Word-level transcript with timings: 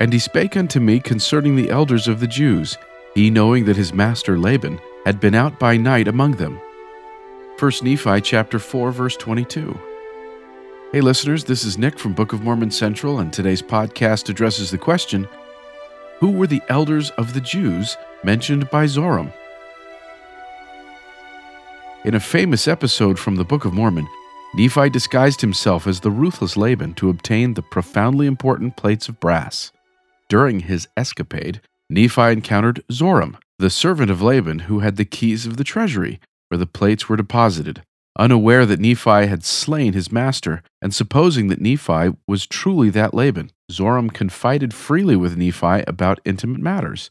And 0.00 0.12
he 0.12 0.18
spake 0.18 0.56
unto 0.56 0.80
me 0.80 1.00
concerning 1.00 1.56
the 1.56 1.70
elders 1.70 2.08
of 2.08 2.20
the 2.20 2.26
Jews, 2.26 2.76
he 3.14 3.30
knowing 3.30 3.64
that 3.66 3.76
his 3.76 3.92
master 3.92 4.38
Laban 4.38 4.80
had 5.06 5.20
been 5.20 5.34
out 5.34 5.58
by 5.58 5.76
night 5.76 6.08
among 6.08 6.32
them. 6.32 6.60
1 7.58 7.72
Nephi 7.82 8.20
chapter 8.20 8.58
4 8.58 8.90
verse 8.90 9.16
22. 9.16 9.78
Hey 10.92 11.00
listeners, 11.00 11.44
this 11.44 11.64
is 11.64 11.78
Nick 11.78 11.98
from 11.98 12.12
Book 12.12 12.32
of 12.32 12.42
Mormon 12.42 12.70
Central 12.70 13.20
and 13.20 13.32
today's 13.32 13.62
podcast 13.62 14.28
addresses 14.28 14.70
the 14.70 14.78
question, 14.78 15.28
who 16.18 16.30
were 16.30 16.46
the 16.46 16.62
elders 16.68 17.10
of 17.10 17.34
the 17.34 17.40
Jews 17.40 17.96
mentioned 18.22 18.68
by 18.70 18.86
Zoram? 18.86 19.32
In 22.04 22.14
a 22.14 22.20
famous 22.20 22.68
episode 22.68 23.18
from 23.18 23.36
the 23.36 23.44
Book 23.44 23.64
of 23.64 23.72
Mormon, 23.72 24.06
Nephi 24.54 24.90
disguised 24.90 25.40
himself 25.40 25.86
as 25.86 26.00
the 26.00 26.10
ruthless 26.10 26.56
Laban 26.56 26.94
to 26.94 27.10
obtain 27.10 27.54
the 27.54 27.62
profoundly 27.62 28.26
important 28.26 28.76
plates 28.76 29.08
of 29.08 29.18
brass. 29.20 29.72
During 30.34 30.58
his 30.58 30.88
escapade, 30.96 31.60
Nephi 31.88 32.32
encountered 32.32 32.82
Zoram, 32.90 33.36
the 33.60 33.70
servant 33.70 34.10
of 34.10 34.20
Laban 34.20 34.66
who 34.66 34.80
had 34.80 34.96
the 34.96 35.04
keys 35.04 35.46
of 35.46 35.58
the 35.58 35.62
treasury, 35.62 36.18
where 36.48 36.58
the 36.58 36.66
plates 36.66 37.08
were 37.08 37.16
deposited. 37.16 37.84
Unaware 38.18 38.66
that 38.66 38.80
Nephi 38.80 39.28
had 39.28 39.44
slain 39.44 39.92
his 39.92 40.10
master, 40.10 40.60
and 40.82 40.92
supposing 40.92 41.46
that 41.46 41.60
Nephi 41.60 42.16
was 42.26 42.48
truly 42.48 42.90
that 42.90 43.14
Laban, 43.14 43.52
Zoram 43.70 44.12
confided 44.12 44.74
freely 44.74 45.14
with 45.14 45.36
Nephi 45.36 45.84
about 45.86 46.18
intimate 46.24 46.60
matters. 46.60 47.10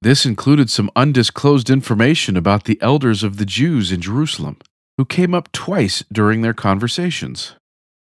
This 0.00 0.24
included 0.24 0.70
some 0.70 0.88
undisclosed 0.94 1.68
information 1.68 2.36
about 2.36 2.62
the 2.62 2.80
elders 2.80 3.24
of 3.24 3.38
the 3.38 3.44
Jews 3.44 3.90
in 3.90 4.00
Jerusalem, 4.00 4.58
who 4.96 5.04
came 5.04 5.34
up 5.34 5.50
twice 5.50 6.04
during 6.12 6.42
their 6.42 6.54
conversations. 6.54 7.56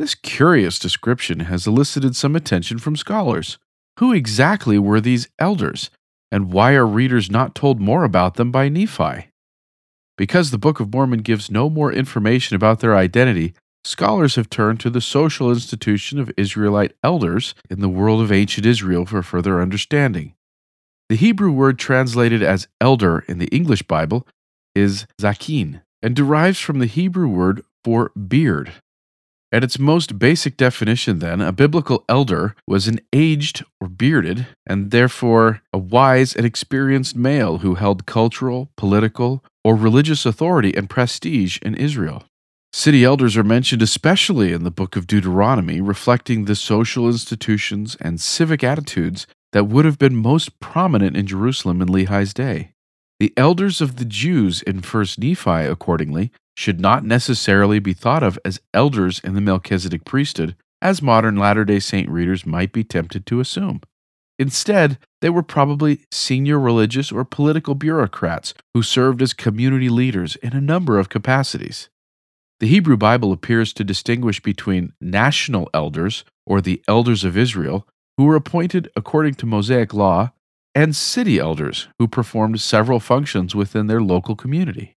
This 0.00 0.16
curious 0.16 0.80
description 0.80 1.40
has 1.46 1.68
elicited 1.68 2.16
some 2.16 2.34
attention 2.34 2.80
from 2.80 2.96
scholars. 2.96 3.56
Who 3.98 4.12
exactly 4.12 4.78
were 4.78 5.00
these 5.00 5.28
elders, 5.38 5.90
and 6.30 6.52
why 6.52 6.72
are 6.74 6.86
readers 6.86 7.30
not 7.30 7.54
told 7.54 7.80
more 7.80 8.04
about 8.04 8.34
them 8.34 8.50
by 8.50 8.68
Nephi? 8.68 9.28
Because 10.16 10.50
the 10.50 10.58
Book 10.58 10.80
of 10.80 10.92
Mormon 10.92 11.20
gives 11.20 11.50
no 11.50 11.68
more 11.68 11.92
information 11.92 12.56
about 12.56 12.80
their 12.80 12.96
identity, 12.96 13.54
scholars 13.84 14.36
have 14.36 14.48
turned 14.48 14.80
to 14.80 14.90
the 14.90 15.00
social 15.00 15.50
institution 15.50 16.18
of 16.18 16.32
Israelite 16.36 16.92
elders 17.02 17.54
in 17.68 17.80
the 17.80 17.88
world 17.88 18.22
of 18.22 18.32
ancient 18.32 18.66
Israel 18.66 19.04
for 19.04 19.22
further 19.22 19.60
understanding. 19.60 20.34
The 21.08 21.16
Hebrew 21.16 21.50
word 21.50 21.78
translated 21.78 22.42
as 22.42 22.68
elder 22.80 23.24
in 23.28 23.38
the 23.38 23.48
English 23.48 23.82
Bible 23.82 24.26
is 24.74 25.06
zakin 25.20 25.82
and 26.00 26.16
derives 26.16 26.58
from 26.58 26.78
the 26.78 26.86
Hebrew 26.86 27.28
word 27.28 27.62
for 27.84 28.10
beard. 28.10 28.72
At 29.52 29.62
its 29.62 29.78
most 29.78 30.18
basic 30.18 30.56
definition, 30.56 31.18
then, 31.18 31.42
a 31.42 31.52
biblical 31.52 32.06
elder 32.08 32.56
was 32.66 32.88
an 32.88 33.00
aged 33.12 33.62
or 33.82 33.88
bearded, 33.88 34.46
and 34.66 34.90
therefore 34.90 35.60
a 35.74 35.78
wise 35.78 36.34
and 36.34 36.46
experienced 36.46 37.14
male 37.14 37.58
who 37.58 37.74
held 37.74 38.06
cultural, 38.06 38.70
political, 38.78 39.44
or 39.62 39.76
religious 39.76 40.24
authority 40.24 40.74
and 40.74 40.88
prestige 40.88 41.58
in 41.60 41.74
Israel. 41.74 42.24
City 42.72 43.04
elders 43.04 43.36
are 43.36 43.44
mentioned 43.44 43.82
especially 43.82 44.54
in 44.54 44.64
the 44.64 44.70
book 44.70 44.96
of 44.96 45.06
Deuteronomy, 45.06 45.82
reflecting 45.82 46.46
the 46.46 46.56
social 46.56 47.06
institutions 47.06 47.94
and 48.00 48.18
civic 48.18 48.64
attitudes 48.64 49.26
that 49.52 49.64
would 49.64 49.84
have 49.84 49.98
been 49.98 50.16
most 50.16 50.58
prominent 50.60 51.14
in 51.14 51.26
Jerusalem 51.26 51.82
in 51.82 51.88
Lehi's 51.88 52.32
day. 52.32 52.72
The 53.20 53.34
elders 53.36 53.82
of 53.82 53.96
the 53.96 54.06
Jews 54.06 54.62
in 54.62 54.78
1 54.78 55.06
Nephi, 55.18 55.66
accordingly, 55.66 56.32
should 56.56 56.80
not 56.80 57.04
necessarily 57.04 57.78
be 57.78 57.92
thought 57.92 58.22
of 58.22 58.38
as 58.44 58.60
elders 58.74 59.20
in 59.24 59.34
the 59.34 59.40
Melchizedek 59.40 60.04
priesthood, 60.04 60.56
as 60.80 61.02
modern 61.02 61.36
Latter 61.36 61.64
day 61.64 61.78
Saint 61.78 62.08
readers 62.08 62.44
might 62.44 62.72
be 62.72 62.84
tempted 62.84 63.26
to 63.26 63.40
assume. 63.40 63.80
Instead, 64.38 64.98
they 65.20 65.30
were 65.30 65.42
probably 65.42 66.00
senior 66.10 66.58
religious 66.58 67.12
or 67.12 67.24
political 67.24 67.74
bureaucrats 67.74 68.54
who 68.74 68.82
served 68.82 69.22
as 69.22 69.32
community 69.32 69.88
leaders 69.88 70.36
in 70.36 70.52
a 70.52 70.60
number 70.60 70.98
of 70.98 71.08
capacities. 71.08 71.88
The 72.58 72.66
Hebrew 72.66 72.96
Bible 72.96 73.32
appears 73.32 73.72
to 73.74 73.84
distinguish 73.84 74.40
between 74.40 74.92
national 75.00 75.68
elders, 75.74 76.24
or 76.46 76.60
the 76.60 76.82
elders 76.88 77.24
of 77.24 77.36
Israel, 77.36 77.86
who 78.16 78.24
were 78.24 78.36
appointed 78.36 78.90
according 78.96 79.34
to 79.34 79.46
Mosaic 79.46 79.94
law, 79.94 80.32
and 80.74 80.96
city 80.96 81.38
elders, 81.38 81.88
who 81.98 82.08
performed 82.08 82.60
several 82.60 83.00
functions 83.00 83.54
within 83.54 83.86
their 83.86 84.00
local 84.00 84.34
community 84.34 84.96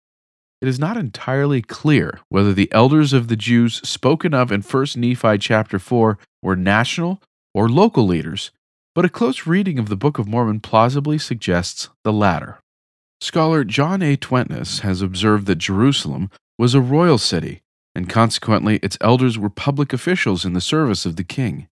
it 0.63 0.69
is 0.69 0.79
not 0.79 0.95
entirely 0.95 1.61
clear 1.61 2.21
whether 2.29 2.53
the 2.53 2.71
elders 2.71 3.11
of 3.11 3.27
the 3.27 3.35
Jews 3.35 3.85
spoken 3.85 4.33
of 4.33 4.49
in 4.49 4.61
1 4.61 4.85
Nephi 4.95 5.37
chapter 5.37 5.77
4 5.77 6.17
were 6.41 6.55
national 6.55 7.21
or 7.53 7.67
local 7.67 8.05
leaders, 8.05 8.49
but 8.95 9.03
a 9.03 9.09
close 9.09 9.45
reading 9.45 9.77
of 9.77 9.89
the 9.89 9.97
Book 9.97 10.17
of 10.17 10.25
Mormon 10.25 10.61
plausibly 10.61 11.17
suggests 11.17 11.89
the 12.05 12.13
latter. 12.13 12.59
Scholar 13.19 13.65
John 13.65 14.01
A. 14.01 14.15
Tvedtnes 14.15 14.79
has 14.79 15.01
observed 15.01 15.47
that 15.47 15.57
Jerusalem 15.57 16.31
was 16.57 16.73
a 16.73 16.79
royal 16.79 17.17
city, 17.17 17.61
and 17.93 18.09
consequently 18.09 18.77
its 18.77 18.97
elders 19.01 19.37
were 19.37 19.49
public 19.49 19.91
officials 19.91 20.45
in 20.45 20.53
the 20.53 20.61
service 20.61 21.05
of 21.05 21.17
the 21.17 21.25
king. 21.25 21.67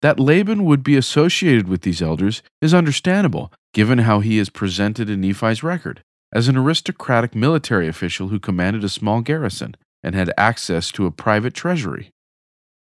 That 0.00 0.18
Laban 0.18 0.64
would 0.64 0.82
be 0.82 0.96
associated 0.96 1.68
with 1.68 1.82
these 1.82 2.00
elders 2.00 2.42
is 2.62 2.72
understandable, 2.72 3.52
given 3.74 3.98
how 3.98 4.20
he 4.20 4.38
is 4.38 4.48
presented 4.48 5.10
in 5.10 5.20
Nephi's 5.20 5.62
record 5.62 6.02
as 6.32 6.48
an 6.48 6.56
aristocratic 6.56 7.34
military 7.34 7.88
official 7.88 8.28
who 8.28 8.38
commanded 8.38 8.84
a 8.84 8.88
small 8.88 9.20
garrison 9.20 9.74
and 10.02 10.14
had 10.14 10.32
access 10.36 10.90
to 10.92 11.06
a 11.06 11.10
private 11.10 11.54
treasury. 11.54 12.10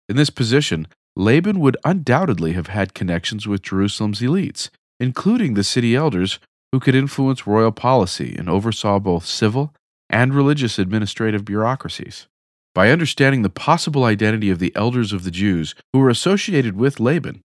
In 0.07 0.15
this 0.15 0.29
position, 0.29 0.87
Laban 1.15 1.59
would 1.59 1.77
undoubtedly 1.83 2.53
have 2.53 2.67
had 2.67 2.93
connections 2.93 3.47
with 3.47 3.61
Jerusalem's 3.61 4.21
elites, 4.21 4.69
including 4.99 5.53
the 5.53 5.63
city 5.63 5.95
elders 5.95 6.39
who 6.71 6.79
could 6.79 6.95
influence 6.95 7.47
royal 7.47 7.71
policy 7.71 8.35
and 8.37 8.49
oversaw 8.49 8.99
both 8.99 9.25
civil 9.25 9.73
and 10.09 10.33
religious 10.33 10.79
administrative 10.79 11.45
bureaucracies. 11.45 12.27
By 12.75 12.91
understanding 12.91 13.41
the 13.41 13.49
possible 13.49 14.03
identity 14.03 14.49
of 14.49 14.59
the 14.59 14.75
elders 14.75 15.11
of 15.11 15.23
the 15.23 15.31
Jews 15.31 15.75
who 15.91 15.99
were 15.99 16.09
associated 16.09 16.75
with 16.75 16.99
Laban, 16.99 17.41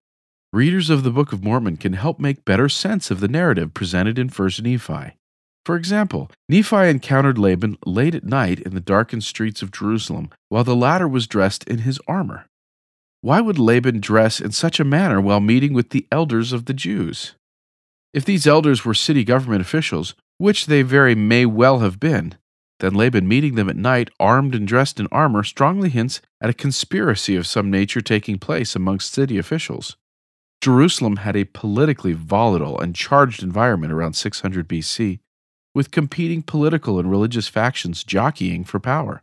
readers 0.52 0.90
of 0.90 1.02
the 1.02 1.10
Book 1.10 1.32
of 1.32 1.42
Mormon 1.42 1.76
can 1.76 1.94
help 1.94 2.20
make 2.20 2.44
better 2.44 2.68
sense 2.68 3.10
of 3.10 3.20
the 3.20 3.28
narrative 3.28 3.74
presented 3.74 4.18
in 4.18 4.28
1 4.28 4.50
Nephi. 4.62 5.16
For 5.64 5.76
example, 5.76 6.30
Nephi 6.48 6.88
encountered 6.88 7.38
Laban 7.38 7.78
late 7.86 8.14
at 8.14 8.24
night 8.24 8.60
in 8.60 8.74
the 8.74 8.80
darkened 8.80 9.24
streets 9.24 9.62
of 9.62 9.72
Jerusalem 9.72 10.30
while 10.50 10.64
the 10.64 10.76
latter 10.76 11.08
was 11.08 11.26
dressed 11.26 11.64
in 11.64 11.78
his 11.78 11.98
armor. 12.06 12.46
Why 13.22 13.40
would 13.40 13.58
Laban 13.58 14.00
dress 14.00 14.40
in 14.40 14.52
such 14.52 14.78
a 14.78 14.84
manner 14.84 15.20
while 15.20 15.40
meeting 15.40 15.72
with 15.72 15.90
the 15.90 16.06
elders 16.12 16.52
of 16.52 16.66
the 16.66 16.74
Jews? 16.74 17.34
If 18.12 18.26
these 18.26 18.46
elders 18.46 18.84
were 18.84 18.94
city 18.94 19.24
government 19.24 19.62
officials, 19.62 20.14
which 20.36 20.66
they 20.66 20.82
very 20.82 21.14
may 21.14 21.46
well 21.46 21.78
have 21.78 21.98
been, 21.98 22.34
then 22.80 22.94
Laban 22.94 23.26
meeting 23.26 23.54
them 23.54 23.70
at 23.70 23.76
night 23.76 24.10
armed 24.20 24.54
and 24.54 24.68
dressed 24.68 25.00
in 25.00 25.06
armor 25.10 25.42
strongly 25.42 25.88
hints 25.88 26.20
at 26.42 26.50
a 26.50 26.54
conspiracy 26.54 27.36
of 27.36 27.46
some 27.46 27.70
nature 27.70 28.02
taking 28.02 28.38
place 28.38 28.76
amongst 28.76 29.14
city 29.14 29.38
officials. 29.38 29.96
Jerusalem 30.60 31.16
had 31.16 31.36
a 31.36 31.44
politically 31.44 32.12
volatile 32.12 32.78
and 32.78 32.94
charged 32.94 33.42
environment 33.42 33.92
around 33.92 34.14
600 34.14 34.68
BC, 34.68 35.20
with 35.74 35.90
competing 35.90 36.42
political 36.42 36.98
and 36.98 37.10
religious 37.10 37.48
factions 37.48 38.04
jockeying 38.04 38.64
for 38.64 38.78
power. 38.78 39.22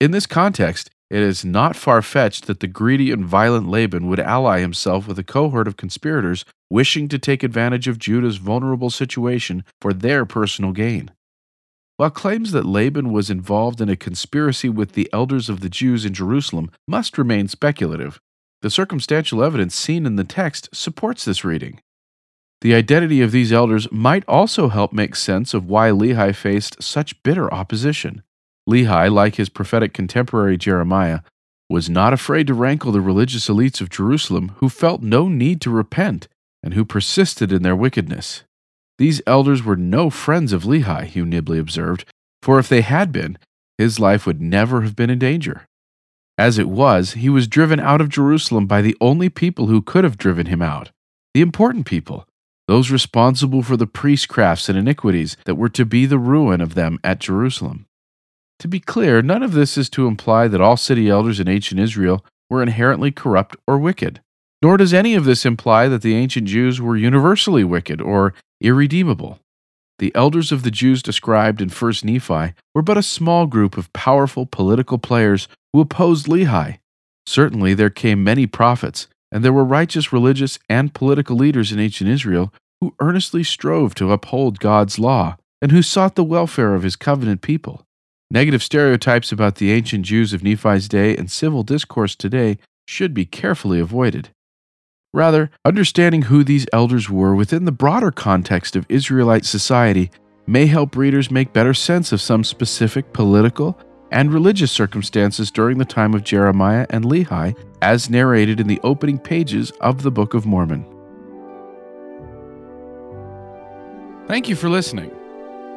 In 0.00 0.12
this 0.12 0.26
context, 0.26 0.90
it 1.10 1.20
is 1.20 1.44
not 1.44 1.74
far 1.74 2.02
fetched 2.02 2.46
that 2.46 2.60
the 2.60 2.66
greedy 2.66 3.10
and 3.10 3.24
violent 3.24 3.68
Laban 3.68 4.08
would 4.08 4.20
ally 4.20 4.60
himself 4.60 5.08
with 5.08 5.18
a 5.18 5.24
cohort 5.24 5.66
of 5.66 5.76
conspirators 5.76 6.44
wishing 6.70 7.08
to 7.08 7.18
take 7.18 7.42
advantage 7.42 7.88
of 7.88 7.98
Judah's 7.98 8.36
vulnerable 8.36 8.90
situation 8.90 9.64
for 9.80 9.92
their 9.92 10.26
personal 10.26 10.72
gain. 10.72 11.10
While 11.96 12.10
claims 12.10 12.52
that 12.52 12.66
Laban 12.66 13.10
was 13.10 13.30
involved 13.30 13.80
in 13.80 13.88
a 13.88 13.96
conspiracy 13.96 14.68
with 14.68 14.92
the 14.92 15.08
elders 15.12 15.48
of 15.48 15.60
the 15.60 15.68
Jews 15.70 16.04
in 16.04 16.14
Jerusalem 16.14 16.70
must 16.86 17.18
remain 17.18 17.48
speculative, 17.48 18.20
the 18.60 18.70
circumstantial 18.70 19.42
evidence 19.42 19.74
seen 19.74 20.06
in 20.06 20.16
the 20.16 20.24
text 20.24 20.68
supports 20.72 21.24
this 21.24 21.44
reading. 21.44 21.80
The 22.60 22.74
identity 22.74 23.22
of 23.22 23.30
these 23.30 23.52
elders 23.52 23.90
might 23.92 24.24
also 24.26 24.68
help 24.68 24.92
make 24.92 25.14
sense 25.14 25.54
of 25.54 25.66
why 25.66 25.90
Lehi 25.90 26.34
faced 26.34 26.82
such 26.82 27.22
bitter 27.22 27.52
opposition. 27.52 28.22
Lehi, 28.68 29.12
like 29.12 29.36
his 29.36 29.48
prophetic 29.48 29.94
contemporary 29.94 30.56
Jeremiah, 30.56 31.20
was 31.70 31.88
not 31.88 32.12
afraid 32.12 32.46
to 32.46 32.54
rankle 32.54 32.92
the 32.92 33.00
religious 33.00 33.48
elites 33.48 33.80
of 33.80 33.90
Jerusalem 33.90 34.52
who 34.56 34.68
felt 34.68 35.02
no 35.02 35.28
need 35.28 35.60
to 35.60 35.70
repent 35.70 36.26
and 36.62 36.74
who 36.74 36.84
persisted 36.84 37.52
in 37.52 37.62
their 37.62 37.76
wickedness. 37.76 38.42
These 38.98 39.22
elders 39.26 39.62
were 39.62 39.76
no 39.76 40.10
friends 40.10 40.52
of 40.52 40.64
Lehi, 40.64 41.04
Hugh 41.04 41.24
Nibley 41.24 41.60
observed, 41.60 42.04
for 42.42 42.58
if 42.58 42.68
they 42.68 42.80
had 42.80 43.12
been, 43.12 43.38
his 43.76 44.00
life 44.00 44.26
would 44.26 44.40
never 44.40 44.80
have 44.82 44.96
been 44.96 45.10
in 45.10 45.20
danger. 45.20 45.66
As 46.36 46.58
it 46.58 46.68
was, 46.68 47.12
he 47.12 47.28
was 47.28 47.46
driven 47.46 47.78
out 47.78 48.00
of 48.00 48.08
Jerusalem 48.08 48.66
by 48.66 48.82
the 48.82 48.96
only 49.00 49.28
people 49.28 49.66
who 49.66 49.82
could 49.82 50.02
have 50.04 50.18
driven 50.18 50.46
him 50.46 50.62
out 50.62 50.90
the 51.34 51.42
important 51.42 51.86
people, 51.86 52.26
those 52.68 52.90
responsible 52.90 53.62
for 53.62 53.76
the 53.76 53.86
priestcrafts 53.86 54.68
and 54.68 54.78
iniquities 54.78 55.36
that 55.46 55.56
were 55.56 55.70
to 55.70 55.84
be 55.84 56.06
the 56.06 56.18
ruin 56.18 56.60
of 56.60 56.74
them 56.74 57.00
at 57.02 57.18
Jerusalem. 57.18 57.86
To 58.60 58.68
be 58.68 58.78
clear, 58.78 59.22
none 59.22 59.42
of 59.42 59.52
this 59.52 59.78
is 59.78 59.88
to 59.90 60.06
imply 60.06 60.46
that 60.48 60.60
all 60.60 60.76
city 60.76 61.08
elders 61.08 61.40
in 61.40 61.48
ancient 61.48 61.80
Israel 61.80 62.24
were 62.50 62.62
inherently 62.62 63.10
corrupt 63.10 63.56
or 63.66 63.78
wicked. 63.78 64.20
Nor 64.60 64.76
does 64.76 64.92
any 64.92 65.14
of 65.14 65.24
this 65.24 65.46
imply 65.46 65.88
that 65.88 66.02
the 66.02 66.14
ancient 66.14 66.46
Jews 66.46 66.80
were 66.80 66.96
universally 66.96 67.64
wicked 67.64 68.00
or 68.00 68.34
irredeemable. 68.60 69.40
The 69.98 70.14
elders 70.14 70.52
of 70.52 70.62
the 70.62 70.70
Jews 70.70 71.02
described 71.02 71.60
in 71.60 71.70
1 71.70 71.92
Nephi 72.04 72.54
were 72.74 72.82
but 72.82 72.98
a 72.98 73.02
small 73.02 73.46
group 73.46 73.76
of 73.76 73.92
powerful 73.92 74.46
political 74.46 74.98
players 74.98 75.48
who 75.72 75.80
opposed 75.80 76.26
Lehi. 76.26 76.78
Certainly 77.26 77.74
there 77.74 77.90
came 77.90 78.22
many 78.22 78.46
prophets, 78.46 79.06
and 79.30 79.44
there 79.44 79.52
were 79.52 79.64
righteous 79.64 80.12
religious 80.12 80.58
and 80.68 80.94
political 80.94 81.36
leaders 81.36 81.72
in 81.72 81.78
ancient 81.78 82.10
Israel 82.10 82.52
who 82.80 82.94
earnestly 83.00 83.42
strove 83.42 83.94
to 83.96 84.12
uphold 84.12 84.60
God's 84.60 84.98
law 84.98 85.36
and 85.60 85.72
who 85.72 85.82
sought 85.82 86.14
the 86.14 86.24
welfare 86.24 86.74
of 86.74 86.82
his 86.82 86.96
covenant 86.96 87.42
people. 87.42 87.84
Negative 88.30 88.62
stereotypes 88.62 89.32
about 89.32 89.56
the 89.56 89.72
ancient 89.72 90.04
Jews 90.04 90.32
of 90.32 90.42
Nephi's 90.42 90.88
day 90.88 91.16
and 91.16 91.30
civil 91.30 91.62
discourse 91.62 92.14
today 92.14 92.58
should 92.86 93.14
be 93.14 93.24
carefully 93.24 93.80
avoided. 93.80 94.30
Rather, 95.14 95.50
understanding 95.64 96.22
who 96.22 96.44
these 96.44 96.66
elders 96.72 97.08
were 97.08 97.34
within 97.34 97.64
the 97.64 97.72
broader 97.72 98.10
context 98.10 98.76
of 98.76 98.86
Israelite 98.88 99.46
society 99.46 100.10
may 100.46 100.66
help 100.66 100.96
readers 100.96 101.30
make 101.30 101.52
better 101.52 101.74
sense 101.74 102.12
of 102.12 102.20
some 102.20 102.44
specific 102.44 103.12
political 103.12 103.78
and 104.10 104.32
religious 104.32 104.72
circumstances 104.72 105.50
during 105.50 105.76
the 105.78 105.84
time 105.84 106.14
of 106.14 106.24
Jeremiah 106.24 106.86
and 106.90 107.04
Lehi, 107.04 107.54
as 107.82 108.08
narrated 108.10 108.60
in 108.60 108.66
the 108.66 108.80
opening 108.82 109.18
pages 109.18 109.70
of 109.80 110.02
the 110.02 110.10
Book 110.10 110.34
of 110.34 110.44
Mormon. 110.46 110.84
Thank 114.26 114.48
you 114.48 114.56
for 114.56 114.68
listening. 114.68 115.12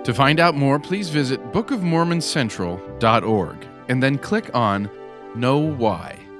To 0.04 0.14
find 0.14 0.40
out 0.40 0.56
more, 0.56 0.80
please 0.80 1.10
visit 1.10 1.52
bookofmormoncentral.org 1.52 3.68
and 3.88 4.02
then 4.02 4.18
click 4.18 4.50
on 4.56 4.90
KnoWhy. 5.36 6.31